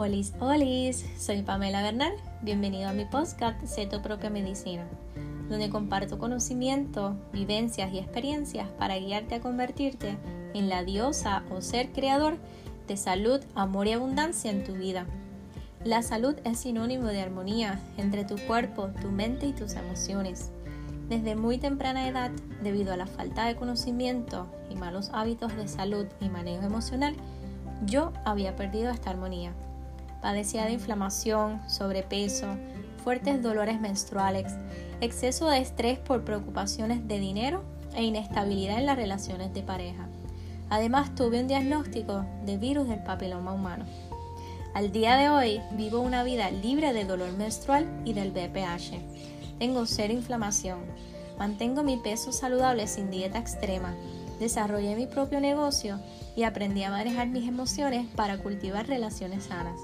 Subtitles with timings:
[0.00, 2.12] Olis, olis, soy Pamela Bernal.
[2.42, 4.86] Bienvenido a mi podcast Sé tu propia medicina,
[5.48, 10.16] donde comparto conocimiento, vivencias y experiencias para guiarte a convertirte
[10.54, 12.36] en la diosa o ser creador
[12.86, 15.04] de salud, amor y abundancia en tu vida.
[15.82, 20.52] La salud es sinónimo de armonía entre tu cuerpo, tu mente y tus emociones.
[21.08, 22.30] Desde muy temprana edad,
[22.62, 27.16] debido a la falta de conocimiento y malos hábitos de salud y manejo emocional,
[27.84, 29.52] yo había perdido esta armonía.
[30.20, 32.46] Padecía de inflamación, sobrepeso,
[33.04, 34.52] fuertes dolores menstruales,
[35.00, 37.62] exceso de estrés por preocupaciones de dinero
[37.94, 40.08] e inestabilidad en las relaciones de pareja.
[40.70, 43.86] Además, tuve un diagnóstico de virus del papiloma humano.
[44.74, 49.58] Al día de hoy vivo una vida libre de dolor menstrual y del BPH.
[49.58, 50.80] Tengo cero inflamación.
[51.38, 53.94] Mantengo mi peso saludable sin dieta extrema.
[54.38, 55.98] Desarrollé mi propio negocio
[56.36, 59.80] y aprendí a manejar mis emociones para cultivar relaciones sanas.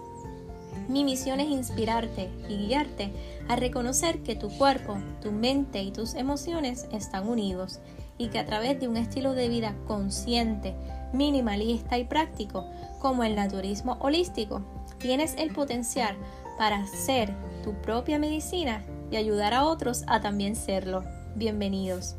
[0.89, 3.13] Mi misión es inspirarte y guiarte
[3.49, 7.81] a reconocer que tu cuerpo, tu mente y tus emociones están unidos
[8.19, 10.75] y que a través de un estilo de vida consciente,
[11.13, 12.65] minimalista y práctico,
[13.01, 14.63] como el naturismo holístico,
[14.99, 16.17] tienes el potencial
[16.59, 21.05] para ser tu propia medicina y ayudar a otros a también serlo.
[21.35, 22.17] Bienvenidos.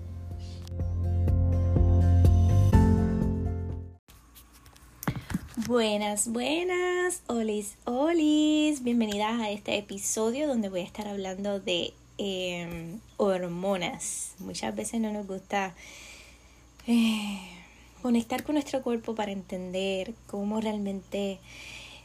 [5.67, 12.99] Buenas, buenas, olis, olis, bienvenidas a este episodio donde voy a estar hablando de em,
[13.17, 14.35] hormonas.
[14.37, 15.73] Muchas veces no nos gusta
[16.85, 17.39] eh,
[18.03, 21.39] conectar con nuestro cuerpo para entender cómo realmente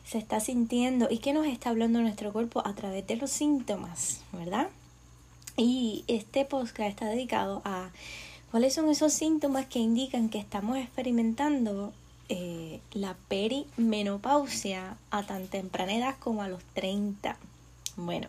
[0.07, 4.23] se está sintiendo y qué nos está hablando nuestro cuerpo a través de los síntomas,
[4.33, 4.71] ¿verdad?
[5.59, 7.91] Y este podcast está dedicado a
[8.51, 11.93] cuáles son esos síntomas que indican que estamos experimentando
[12.33, 17.37] eh, la perimenopausia a tan temprana edad como a los 30.
[17.97, 18.29] Bueno,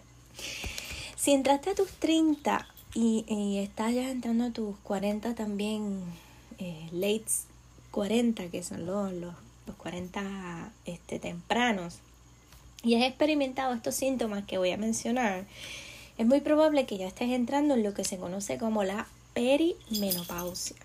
[1.16, 6.02] si entraste a tus 30 y, estás ya entrando a tus 40 también,
[6.58, 7.26] eh, late
[7.92, 9.36] 40, que son los, los,
[9.78, 12.00] 40 este, tempranos,
[12.82, 15.46] y has experimentado estos síntomas que voy a mencionar,
[16.18, 19.06] es muy probable que ya estés entrando en lo que se conoce como la
[19.36, 20.78] perimenopausia.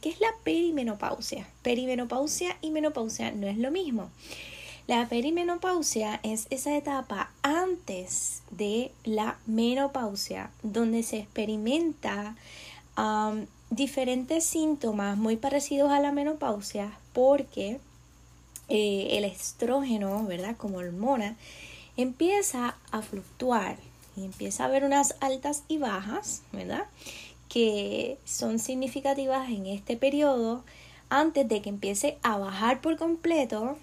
[0.00, 1.48] ¿Qué es la perimenopausia?
[1.62, 4.10] Perimenopausia y menopausia no es lo mismo.
[4.86, 12.36] La perimenopausia es esa etapa antes de la menopausia donde se experimenta
[13.70, 17.80] diferentes síntomas muy parecidos a la menopausia porque
[18.68, 20.56] eh, el estrógeno, ¿verdad?
[20.56, 21.36] Como hormona,
[21.96, 23.76] empieza a fluctuar
[24.16, 26.84] y empieza a haber unas altas y bajas, ¿verdad?
[27.48, 30.64] Que son significativas en este periodo
[31.10, 33.76] antes de que empiece a bajar por completo,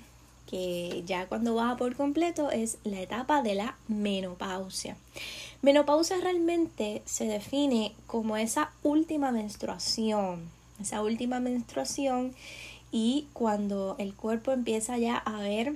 [0.47, 4.95] que ya cuando baja por completo es la etapa de la menopausia.
[5.61, 10.49] Menopausia realmente se define como esa última menstruación,
[10.79, 12.35] esa última menstruación
[12.91, 15.75] y cuando el cuerpo empieza ya a ver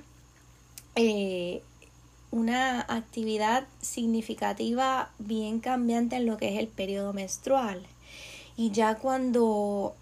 [0.95, 1.63] eh,
[2.31, 7.81] una actividad significativa bien cambiante en lo que es el periodo menstrual.
[8.55, 9.95] Y ya cuando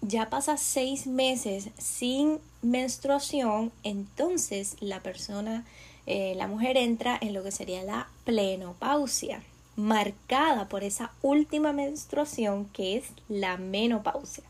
[0.00, 5.64] ya pasa seis meses sin menstruación, entonces la persona,
[6.06, 9.42] eh, la mujer entra en lo que sería la plenopausia,
[9.76, 14.44] marcada por esa última menstruación que es la menopausia.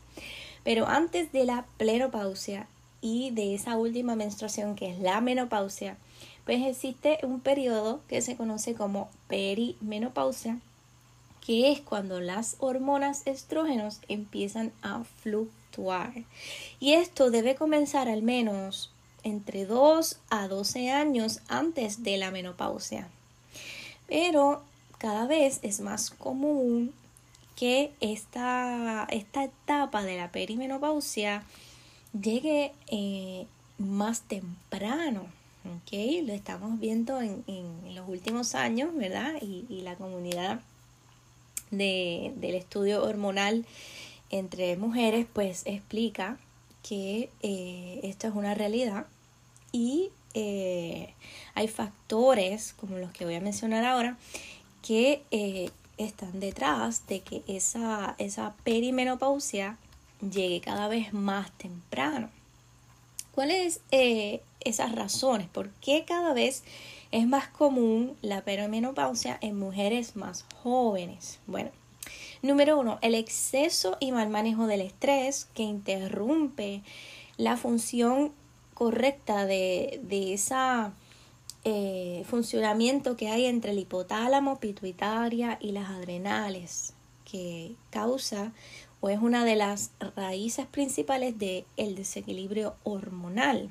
[0.63, 2.67] Pero antes de la plenopausia
[3.01, 5.97] y de esa última menstruación que es la menopausia,
[6.45, 10.59] pues existe un periodo que se conoce como perimenopausia,
[11.45, 16.13] que es cuando las hormonas estrógenos empiezan a fluctuar.
[16.79, 18.91] Y esto debe comenzar al menos
[19.23, 23.07] entre 2 a 12 años antes de la menopausia.
[24.07, 24.61] Pero
[24.97, 26.93] cada vez es más común
[27.55, 31.43] que esta, esta etapa de la perimenopausia
[32.13, 33.45] llegue eh,
[33.77, 35.27] más temprano
[35.65, 35.93] Ok,
[36.25, 39.35] lo estamos viendo en, en los últimos años, ¿verdad?
[39.41, 40.59] Y, y la comunidad
[41.71, 43.65] de, del estudio hormonal
[44.29, 46.37] entre mujeres, pues explica
[46.81, 49.05] que eh, esto es una realidad
[49.71, 51.13] y eh,
[51.55, 54.17] hay factores, como los que voy a mencionar ahora,
[54.81, 59.77] que eh, están detrás de que esa, esa perimenopausia
[60.21, 62.29] llegue cada vez más temprano.
[63.33, 65.47] ¿Cuáles eh, esas razones?
[65.47, 66.63] ¿Por qué cada vez
[67.11, 71.39] es más común la perimenopausia en mujeres más jóvenes?
[71.47, 71.71] Bueno,
[72.43, 76.83] número uno, el exceso y mal manejo del estrés que interrumpe
[77.37, 78.31] la función
[78.75, 80.93] correcta de, esa
[81.63, 86.93] eh, funcionamiento que hay entre el hipotálamo, pituitaria y las adrenales,
[87.25, 88.51] que causa
[89.03, 93.69] o es una de las raíces principales del el desequilibrio hormonal.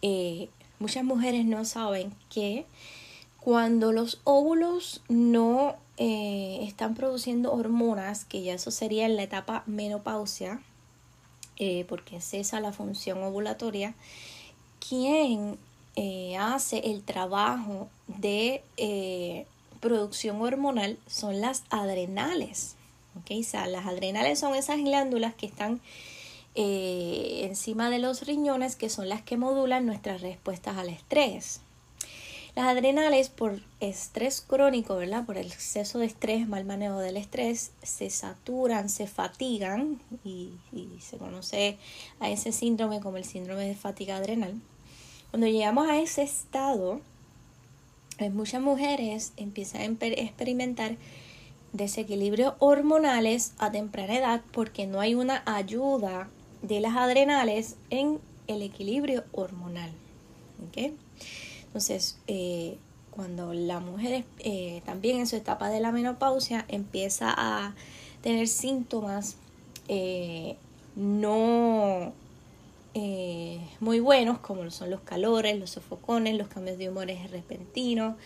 [0.00, 2.64] Eh, muchas mujeres no saben que
[3.40, 9.64] cuando los óvulos no eh, están produciendo hormonas, que ya eso sería en la etapa
[9.66, 10.62] menopausia,
[11.88, 13.94] porque cesa la función ovulatoria,
[14.88, 15.58] quien
[15.94, 19.46] eh, hace el trabajo de eh,
[19.80, 22.76] producción hormonal son las adrenales.
[23.20, 23.40] ¿Okay?
[23.40, 25.80] O sea, las adrenales son esas glándulas que están
[26.54, 31.60] eh, encima de los riñones que son las que modulan nuestras respuestas al estrés.
[32.54, 35.24] Las adrenales por estrés crónico, ¿verdad?
[35.24, 41.00] Por el exceso de estrés, mal manejo del estrés, se saturan, se fatigan y, y
[41.00, 41.78] se conoce
[42.20, 44.60] a ese síndrome como el síndrome de fatiga adrenal.
[45.30, 47.00] Cuando llegamos a ese estado,
[48.30, 50.96] muchas mujeres empiezan a experimentar
[51.72, 56.28] desequilibrios hormonales a temprana edad porque no hay una ayuda
[56.62, 59.90] de las adrenales en el equilibrio hormonal.
[61.66, 62.76] Entonces, eh,
[63.10, 67.74] cuando la mujer eh, también en su etapa de la menopausia empieza a
[68.22, 69.36] tener síntomas
[70.94, 72.12] no
[72.94, 78.16] eh, muy buenos, como son los calores, los sofocones, los cambios de humores repentinos,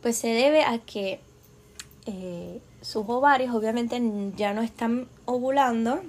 [0.00, 1.20] pues se debe a que
[2.06, 4.00] eh, sus ovarios obviamente
[4.36, 6.02] ya no están ovulando,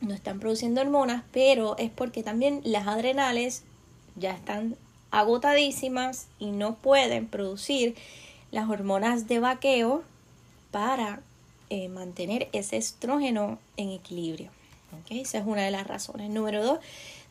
[0.00, 3.62] no están produciendo hormonas, pero es porque también las adrenales
[4.16, 4.76] ya están
[5.10, 7.94] agotadísimas y no pueden producir
[8.50, 10.02] las hormonas de vaqueo
[10.70, 11.20] para
[11.70, 14.50] eh, mantener ese estrógeno en equilibrio.
[15.08, 16.28] Esa es una de las razones.
[16.28, 16.78] Número dos,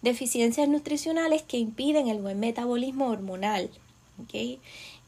[0.02, 3.70] deficiencias nutricionales que impiden el buen metabolismo hormonal.
[4.24, 4.60] ¿okay?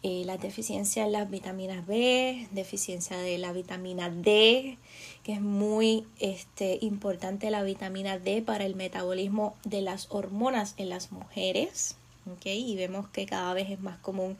[0.05, 4.77] Eh, las deficiencias en las vitaminas B, deficiencia de la vitamina D,
[5.23, 10.89] que es muy este, importante la vitamina D para el metabolismo de las hormonas en
[10.89, 11.95] las mujeres.
[12.35, 12.69] ¿okay?
[12.69, 14.37] Y vemos que cada vez es más común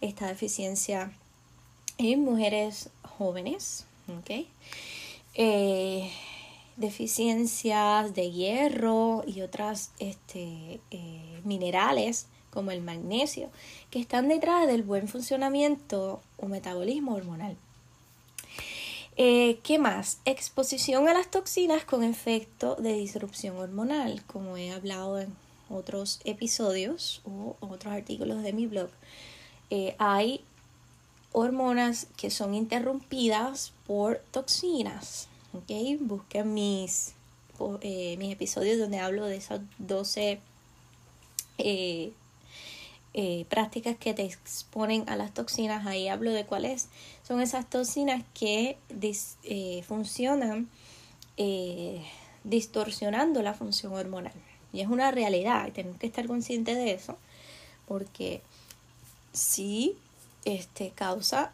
[0.00, 1.12] esta deficiencia
[1.98, 3.84] en mujeres jóvenes.
[4.20, 4.48] ¿okay?
[5.34, 6.10] Eh,
[6.78, 13.50] deficiencias de hierro y otras este, eh, minerales como el magnesio
[13.90, 17.56] que están detrás del buen funcionamiento o metabolismo hormonal.
[19.16, 20.18] Eh, ¿Qué más?
[20.24, 25.34] Exposición a las toxinas con efecto de disrupción hormonal, como he hablado en
[25.68, 28.88] otros episodios o otros artículos de mi blog.
[29.70, 30.42] Eh, hay
[31.32, 35.28] hormonas que son interrumpidas por toxinas.
[35.54, 36.00] ¿ok?
[36.00, 37.14] Busquen mis,
[37.80, 40.40] eh, mis episodios donde hablo de esas 12
[41.58, 42.12] eh,
[43.14, 45.86] eh, prácticas que te exponen a las toxinas.
[45.86, 46.88] Ahí hablo de cuáles
[47.22, 48.76] son esas toxinas que
[49.86, 50.68] funcionan
[52.44, 54.32] distorsionando la función hormonal.
[54.72, 57.16] Y es una realidad y tenemos que estar conscientes de eso
[57.86, 58.42] porque
[59.32, 59.96] sí
[60.44, 61.52] este, causa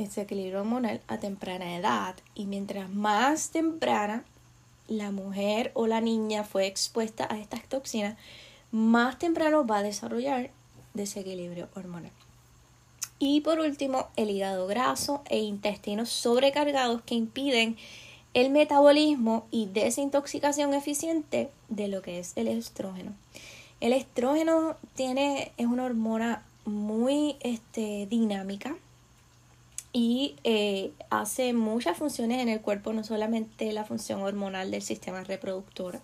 [0.00, 4.24] ese equilibrio hormonal a temprana edad y mientras más temprana
[4.88, 8.16] la mujer o la niña fue expuesta a estas toxinas,
[8.72, 10.50] más temprano va a desarrollar
[10.94, 12.12] desequilibrio hormonal.
[13.18, 17.76] Y por último, el hígado graso e intestinos sobrecargados que impiden
[18.32, 23.12] el metabolismo y desintoxicación eficiente de lo que es el estrógeno.
[23.80, 28.76] El estrógeno tiene, es una hormona muy este, dinámica,
[29.92, 35.24] y eh, hace muchas funciones en el cuerpo, no solamente la función hormonal del sistema
[35.24, 36.00] reproductor.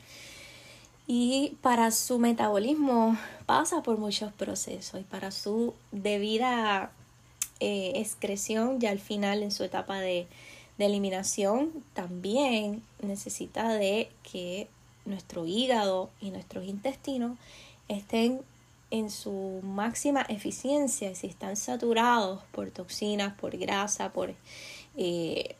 [1.06, 6.90] Y para su metabolismo pasa por muchos procesos y para su debida
[7.60, 10.26] eh, excreción ya al final en su etapa de,
[10.78, 14.68] de eliminación también necesita de que
[15.04, 17.38] nuestro hígado y nuestros intestinos
[17.88, 18.40] estén
[18.90, 24.34] en su máxima eficiencia, si están saturados por toxinas, por grasa, por
[24.96, 25.56] eh,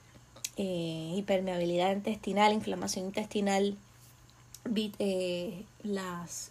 [0.57, 3.77] eh, hipermeabilidad intestinal, inflamación intestinal,
[4.99, 6.51] eh, las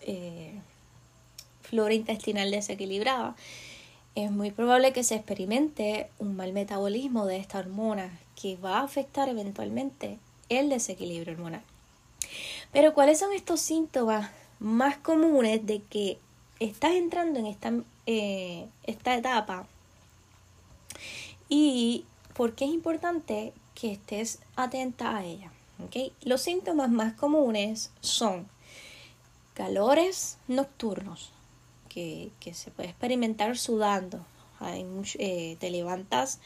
[1.62, 3.36] flora intestinal desequilibrada,
[4.14, 8.84] es muy probable que se experimente un mal metabolismo de esta hormona que va a
[8.84, 10.20] afectar eventualmente
[10.50, 11.64] el desequilibrio hormonal.
[12.72, 14.30] Pero ¿cuáles son estos síntomas
[14.60, 16.18] más comunes de que
[16.60, 17.74] estás entrando en esta,
[18.06, 19.68] eh, esta etapa
[21.50, 25.52] y por qué es importante que estés atenta a ella.
[26.22, 28.48] Los síntomas más comunes son
[29.54, 31.32] calores nocturnos
[31.89, 34.25] que, se puede experimentar sudando.
[35.20, 36.39] Eh, te levantas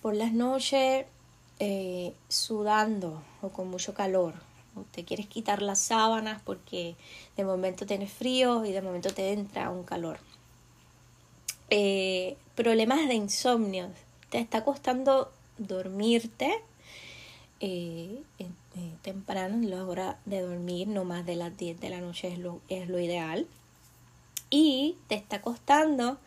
[0.00, 1.06] por las noches
[1.58, 4.34] eh, sudando o con mucho calor.
[4.74, 6.96] O te quieres quitar las sábanas porque
[7.36, 10.18] de momento tienes frío y de momento te entra un calor.
[11.70, 13.88] Eh, problemas de insomnio.
[14.30, 16.62] Te está costando dormirte
[19.02, 22.38] temprano, en la hora de dormir, no más de las 10 de la noche es
[22.38, 23.46] lo, es lo ideal.
[24.50, 26.18] Y te está costando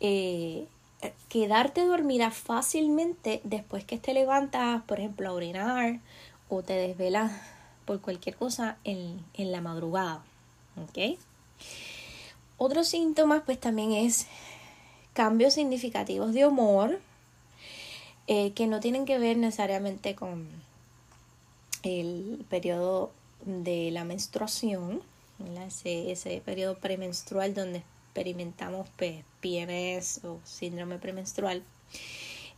[0.00, 0.66] eh,
[1.28, 6.00] quedarte dormida fácilmente después que te levantas, por ejemplo, a orinar
[6.48, 7.32] o te desvelas
[7.84, 10.22] por cualquier cosa en, en la madrugada.
[10.76, 11.18] ¿Ok?
[12.58, 14.26] Otros síntomas pues también es
[15.12, 17.00] cambios significativos de humor
[18.26, 20.48] eh, que no tienen que ver necesariamente con
[21.82, 23.12] el periodo
[23.44, 25.00] de la menstruación,
[25.66, 28.88] ese, periodo premenstrual donde experimentamos
[29.40, 31.62] PMS o síndrome premenstrual.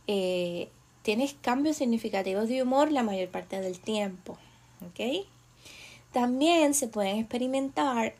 [0.07, 0.69] Eh,
[1.03, 4.37] tienes cambios significativos de humor la mayor parte del tiempo.
[6.13, 8.15] También se pueden experimentar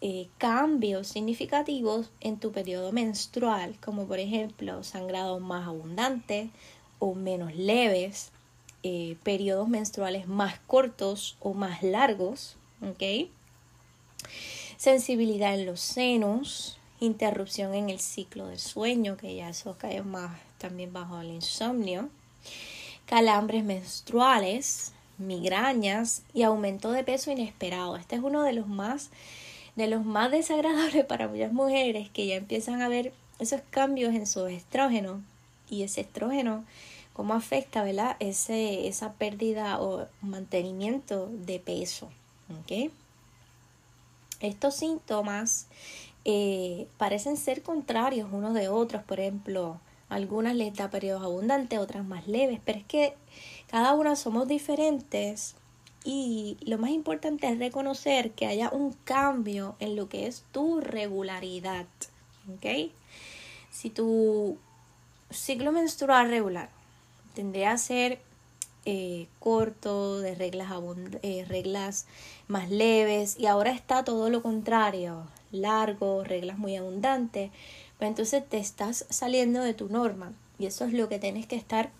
[0.00, 6.48] eh, cambios significativos en tu periodo menstrual, como por ejemplo sangrados más abundantes
[7.00, 8.30] o menos leves,
[8.84, 13.28] eh, periodos menstruales más cortos o más largos, ¿ok?
[14.76, 20.38] Sensibilidad en los senos, interrupción en el ciclo de sueño, que ya eso cae más
[20.58, 22.08] también bajo el insomnio,
[23.06, 27.96] calambres menstruales, migrañas y aumento de peso inesperado.
[27.96, 29.10] Este es uno de los más
[29.76, 34.26] de los más desagradables para muchas mujeres que ya empiezan a ver esos cambios en
[34.26, 35.22] su estrógeno
[35.70, 36.64] y ese estrógeno
[37.12, 38.16] cómo afecta ¿verdad?
[38.20, 42.08] Ese, esa pérdida o mantenimiento de peso.
[44.40, 45.66] Estos síntomas
[46.24, 52.04] eh, parecen ser contrarios unos de otros, por ejemplo, algunas les da periodos abundantes, otras
[52.04, 53.14] más leves, pero es que
[53.68, 55.54] cada una somos diferentes
[56.04, 60.80] y lo más importante es reconocer que haya un cambio en lo que es tu
[60.80, 61.86] regularidad.
[62.48, 62.90] ¿Ok?
[63.70, 64.56] Si tu
[65.30, 66.70] ciclo menstrual regular
[67.34, 68.20] tendría a ser
[68.84, 70.70] eh, corto, de reglas,
[71.22, 72.06] eh, reglas
[72.48, 75.22] más leves, y ahora está todo lo contrario,
[75.52, 77.50] largo, reglas muy abundantes,
[77.98, 81.56] pues entonces te estás saliendo de tu norma, y eso es lo que tienes que
[81.56, 81.90] estar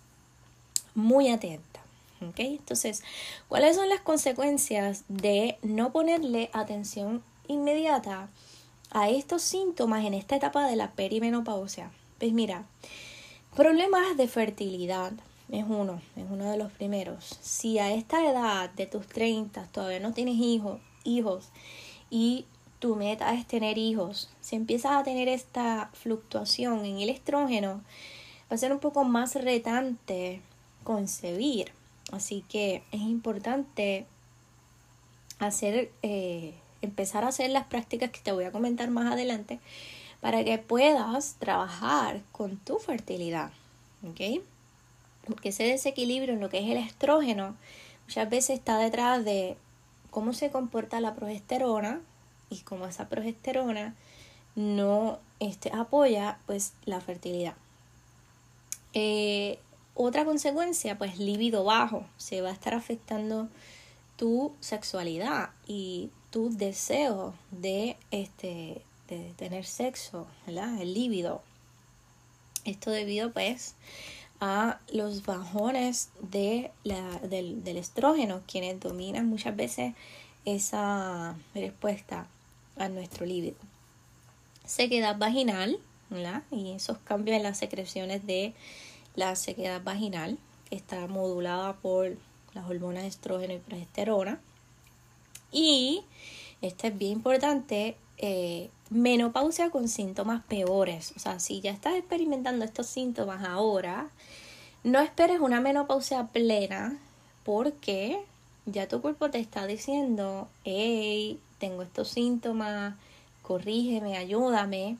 [0.95, 1.81] muy atenta.
[2.29, 2.57] ¿okay?
[2.57, 3.03] Entonces,
[3.49, 8.29] ¿cuáles son las consecuencias de no ponerle atención inmediata
[8.91, 11.91] a estos síntomas en esta etapa de la perimenopausia?
[12.19, 12.65] Pues mira,
[13.57, 15.12] Problemas de fertilidad
[15.50, 17.37] es uno, es uno de los primeros.
[17.40, 21.49] Si a esta edad de tus 30 todavía no tienes hijos, hijos
[22.11, 22.45] y
[22.78, 27.83] tu meta es tener hijos, si empiezas a tener esta fluctuación en el estrógeno,
[28.50, 30.42] va a ser un poco más retante
[30.85, 31.73] concebir.
[32.12, 34.07] Así que es importante
[35.40, 39.59] hacer, eh, empezar a hacer las prácticas que te voy a comentar más adelante
[40.21, 43.50] para que puedas trabajar con tu fertilidad.
[44.09, 44.43] ¿Ok?
[45.27, 47.57] Porque ese desequilibrio en lo que es el estrógeno
[48.05, 49.57] muchas veces está detrás de
[50.11, 52.00] cómo se comporta la progesterona
[52.49, 53.95] y cómo esa progesterona
[54.57, 57.55] no este, apoya pues la fertilidad.
[58.93, 59.59] Eh,
[59.95, 63.49] otra consecuencia, pues líbido bajo, se va a estar afectando
[64.17, 68.83] tu sexualidad y tu deseo de este
[69.37, 70.26] tener sexo.
[70.47, 71.43] El líbido.
[72.64, 73.75] Esto debido pues
[74.40, 79.95] a los bajones de la, del, estrógeno, quienes dominan muchas veces
[80.45, 82.26] esa respuesta
[82.76, 83.57] a nuestro líbido.
[84.64, 85.79] Sequedad vaginal.
[86.50, 88.52] Y esos cambios en las secreciones de
[89.14, 90.38] la sequedad vaginal,
[90.69, 92.17] que está modulada por
[92.52, 94.40] las hormonas estrógeno y progesterona.
[95.52, 96.02] Y,
[96.62, 101.12] este es bien importante, eh, menopausia con síntomas peores.
[101.17, 104.11] O sea, si ya estás experimentando estos síntomas ahora,
[104.85, 106.99] no esperes una menopausia plena
[107.45, 108.21] porque
[108.67, 112.95] ya tu cuerpo te está diciendo, hey, tengo estos síntomas,
[113.43, 114.99] corrígeme, ayúdame.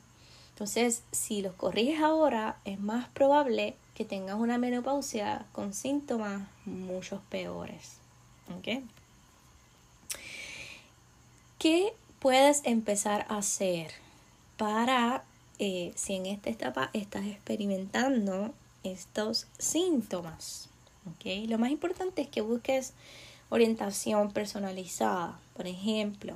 [0.53, 7.21] Entonces, si los corriges ahora, es más probable que tengas una menopausia con síntomas mucho
[7.29, 7.97] peores.
[8.57, 8.83] ¿Ok?
[11.59, 13.91] ¿Qué puedes empezar a hacer
[14.55, 15.23] para,
[15.57, 20.69] eh, si en esta etapa estás experimentando estos síntomas.
[21.15, 21.47] ¿okay?
[21.47, 22.93] Lo más importante es que busques
[23.49, 25.39] orientación personalizada.
[25.57, 26.35] Por ejemplo,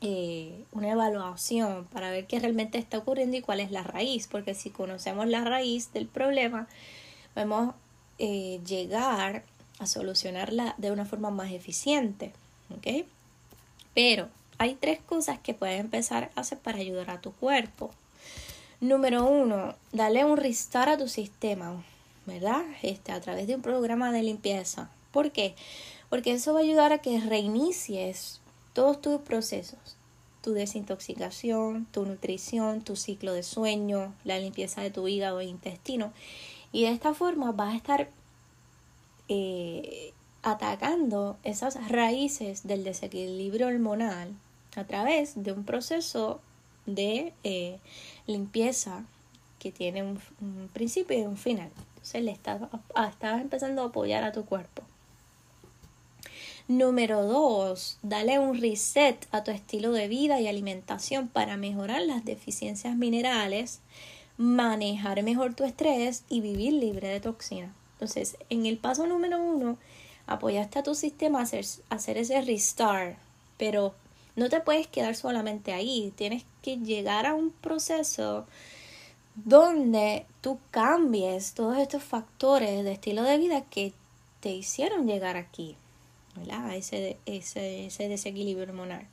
[0.00, 4.54] eh, una evaluación para ver qué realmente está ocurriendo y cuál es la raíz, porque
[4.54, 6.68] si conocemos la raíz del problema,
[7.34, 7.74] podemos
[8.20, 9.42] eh, llegar
[9.80, 12.32] a solucionarla de una forma más eficiente.
[12.70, 13.04] ¿ok?
[13.92, 14.28] Pero
[14.58, 17.90] hay tres cosas que puedes empezar a hacer para ayudar a tu cuerpo.
[18.80, 21.84] Número uno, dale un restart a tu sistema,
[22.26, 22.62] ¿verdad?
[22.82, 24.90] Este, a través de un programa de limpieza.
[25.12, 25.54] ¿Por qué?
[26.08, 28.40] Porque eso va a ayudar a que reinicies
[28.72, 29.96] todos tus procesos.
[30.42, 36.12] Tu desintoxicación, tu nutrición, tu ciclo de sueño, la limpieza de tu hígado e intestino.
[36.72, 38.10] Y de esta forma vas a estar
[39.28, 44.34] eh, atacando esas raíces del desequilibrio hormonal
[44.76, 46.40] a través de un proceso
[46.86, 47.78] de eh,
[48.26, 49.04] limpieza
[49.58, 50.18] que tiene un,
[50.72, 51.70] principio y un final.
[51.94, 52.60] Entonces le estás,
[53.08, 54.82] estás empezando a apoyar a tu cuerpo.
[56.68, 62.24] Número dos, dale un reset a tu estilo de vida y alimentación para mejorar las
[62.24, 63.80] deficiencias minerales,
[64.36, 67.72] manejar mejor tu estrés y vivir libre de toxinas.
[67.94, 69.76] Entonces, en el paso número uno,
[70.32, 73.16] apoyaste a tu sistema a hacer, ese restart,
[73.58, 73.94] pero
[74.36, 78.46] no te puedes quedar solamente ahí, tienes que llegar a un proceso
[79.34, 83.92] donde tú cambies todos estos factores de estilo de vida que
[84.40, 85.76] te hicieron llegar aquí,
[86.36, 86.74] ¿verdad?
[86.74, 89.06] Ese, ese, ese desequilibrio hormonal.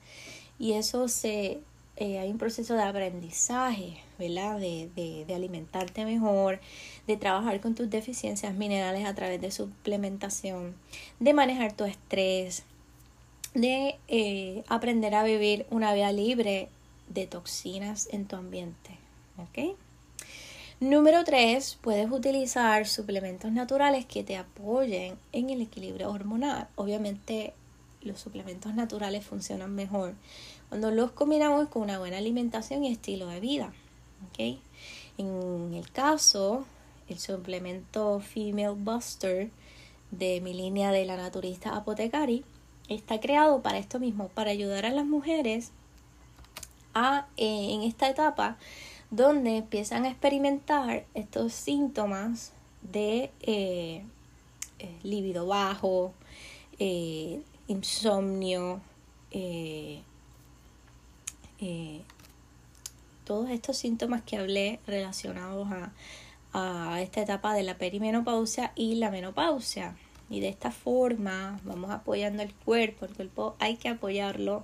[0.57, 1.59] Y eso se,
[1.99, 4.57] eh, hay un proceso de aprendizaje, ¿verdad?
[4.57, 4.89] De,
[5.27, 6.61] de, alimentarte mejor,
[7.07, 10.75] de trabajar con tus deficiencias minerales a través de suplementación,
[11.19, 12.63] de manejar tu estrés,
[13.53, 16.69] de eh, aprender a vivir una vida libre
[17.09, 18.91] de toxinas en tu ambiente,
[19.37, 19.75] ¿ok?
[20.79, 26.69] Número 3, puedes utilizar suplementos naturales que te apoyen en el equilibrio hormonal.
[26.75, 27.53] Obviamente
[28.01, 30.15] los suplementos naturales funcionan mejor
[30.69, 33.73] cuando los combinamos con una buena alimentación y estilo de vida.
[34.29, 34.61] ¿okay?
[35.17, 36.65] En el caso,
[37.09, 39.49] el suplemento Female Buster
[40.11, 42.43] de mi línea de la naturista Apotecari
[42.87, 45.71] está creado para esto mismo, para ayudar a las mujeres
[46.93, 48.57] a, eh, en esta etapa
[49.11, 54.03] donde empiezan a experimentar estos síntomas de eh,
[54.79, 56.13] eh líbido bajo,
[56.77, 58.81] eh, insomnio,
[63.25, 65.91] todos estos síntomas que hablé relacionados a,
[66.53, 69.95] a esta etapa de la perimenopausia y la menopausia.
[70.29, 73.05] Y de esta forma vamos apoyando el cuerpo.
[73.05, 74.63] El cuerpo hay que apoyarlo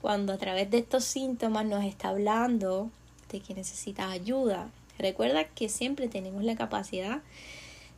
[0.00, 2.90] cuando a través de estos síntomas nos está hablando
[3.30, 4.70] de que necesita ayuda.
[4.98, 7.22] Recuerda que siempre tenemos la capacidad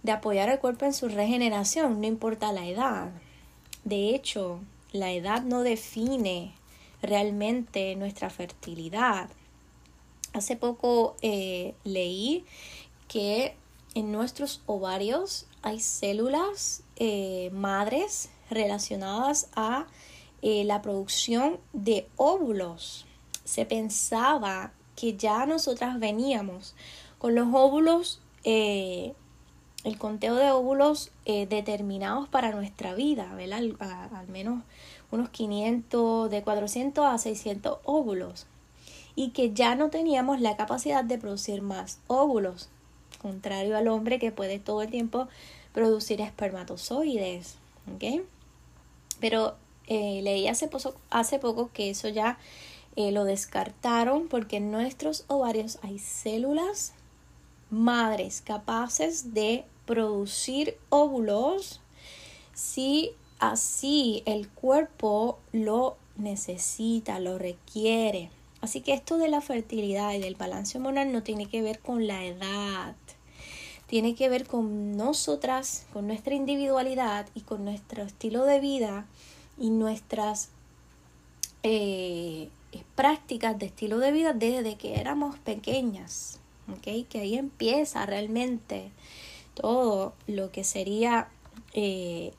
[0.03, 3.11] de apoyar al cuerpo en su regeneración, no importa la edad.
[3.85, 4.61] De hecho,
[4.93, 6.55] la edad no define
[7.07, 9.29] realmente nuestra fertilidad.
[10.33, 12.45] Hace poco eh, leí
[13.09, 13.55] que
[13.95, 19.87] en nuestros ovarios hay células eh, madres relacionadas a
[20.43, 23.07] eh, la producción de óvulos.
[23.45, 26.75] Se pensaba que ya nosotras veníamos
[27.19, 29.15] con los óvulos, el
[29.99, 34.13] conteo de óvulos determinados para nuestra vida, ¿verdad?
[34.13, 34.63] Al, menos
[35.15, 38.47] unos 500, de 400 a 600 óvulos.
[39.17, 42.69] Y que ya no teníamos la capacidad de producir más óvulos
[43.25, 45.29] contrario al hombre que puede todo el tiempo
[45.73, 47.57] producir espermatozoides.
[47.95, 48.23] ¿okay?
[49.19, 49.55] Pero
[49.87, 50.69] eh, leí hace,
[51.09, 52.39] hace, poco que eso ya
[52.97, 56.93] eh, lo descartaron porque en nuestros ovarios hay células
[57.71, 61.81] madres capaces de producir óvulos
[62.53, 63.13] si
[63.51, 68.31] así el cuerpo lo necesita, lo requiere.
[68.61, 72.07] Así que esto de la fertilidad y del balance hormonal no tiene que ver con
[72.07, 72.95] la edad,
[73.87, 79.07] tiene que ver con nosotras, con nuestra individualidad y con nuestro estilo de vida
[79.59, 80.49] y nuestras
[81.63, 82.49] eh,
[82.95, 86.41] prácticas de estilo de vida desde que éramos pequeñas.
[86.77, 87.05] ¿okay?
[87.05, 88.91] Que ahí empieza realmente
[89.55, 91.29] todo lo que sería
[91.75, 92.33] eh,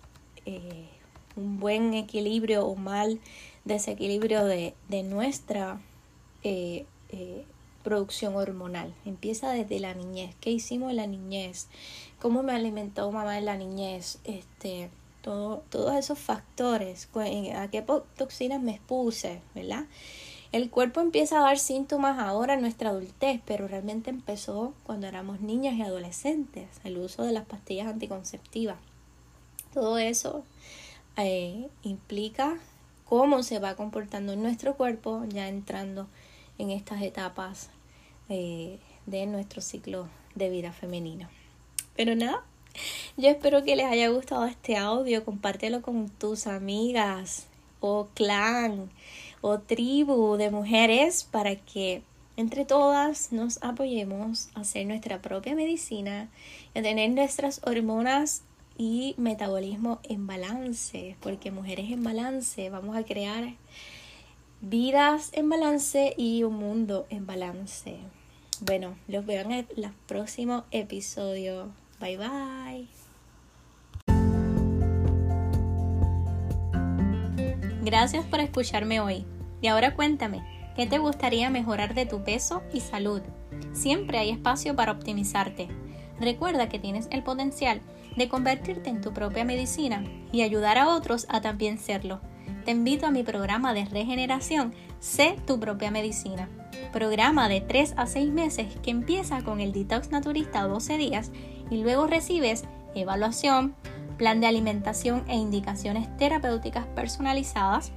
[0.45, 0.89] eh,
[1.35, 3.19] un buen equilibrio o mal
[3.63, 5.79] desequilibrio de, de nuestra
[7.85, 8.93] producción hormonal.
[9.05, 10.35] Empieza desde la niñez.
[10.41, 11.67] ¿Qué hicimos en la niñez?
[12.19, 14.17] ¿Cómo me alimentó mamá en la niñez?
[14.23, 14.89] Este,
[15.21, 17.07] todo, todos esos factores.
[17.55, 17.85] ¿A qué
[18.17, 19.39] toxinas me expuse?
[19.53, 19.85] ¿Verdad?
[20.51, 25.41] El cuerpo empieza a dar síntomas ahora en nuestra adultez, pero realmente empezó cuando éramos
[25.41, 26.67] niñas y adolescentes.
[26.83, 28.77] El uso de las pastillas anticonceptivas.
[29.73, 30.43] Todo eso
[31.17, 32.57] eh, implica
[33.05, 36.07] cómo se va comportando nuestro cuerpo ya entrando
[36.57, 37.69] en estas etapas
[38.29, 41.29] eh, de nuestro ciclo de vida femenino.
[41.95, 42.43] Pero nada,
[43.17, 47.47] yo espero que les haya gustado este audio, compártelo con tus amigas
[47.79, 48.89] o clan
[49.41, 52.01] o tribu de mujeres para que
[52.37, 56.29] entre todas nos apoyemos a hacer nuestra propia medicina
[56.73, 58.41] y a tener nuestras hormonas
[58.77, 63.53] y metabolismo en balance, porque mujeres en balance vamos a crear
[64.61, 67.97] vidas en balance y un mundo en balance.
[68.61, 69.67] Bueno, los veo en el,
[70.07, 71.71] próximo episodio.
[71.99, 72.87] Bye bye.
[77.83, 79.25] Gracias por escucharme hoy.
[79.61, 80.41] Y ahora cuéntame,
[80.75, 83.21] ¿qué te gustaría mejorar de tu peso y salud?
[83.73, 85.67] Siempre hay espacio para optimizarte.
[86.19, 87.81] Recuerda que tienes el potencial
[88.15, 92.21] de convertirte en tu propia medicina y ayudar a otros a también serlo.
[92.63, 96.49] Te invito a mi programa de regeneración Sé tu propia medicina.
[96.91, 101.31] Programa de 3 a 6 meses que empieza con el detox naturista 12 días
[101.69, 102.63] y luego recibes
[102.95, 103.75] evaluación,
[104.17, 107.91] plan de alimentación e indicaciones terapéuticas personalizadas,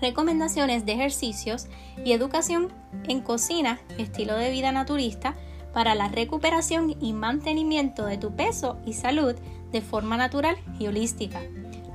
[0.00, 1.66] recomendaciones de ejercicios
[2.04, 2.72] y educación
[3.04, 5.34] en cocina, estilo de vida naturista,
[5.72, 9.36] para la recuperación y mantenimiento de tu peso y salud
[9.72, 11.40] de forma natural y holística.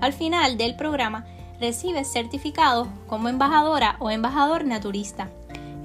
[0.02, 1.26] Al final del programa
[1.60, 5.30] recibes certificado como embajadora o embajador naturista.